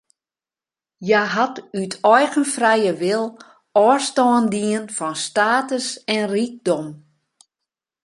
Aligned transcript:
Hja 1.05 1.23
hat 1.33 1.55
út 1.81 1.93
eigen 2.13 2.45
frije 2.55 2.93
wil 3.01 3.23
ôfstân 3.87 4.43
dien 4.53 4.85
fan 4.97 5.15
status 5.27 5.85
en 6.15 6.21
rykdom. 6.33 6.85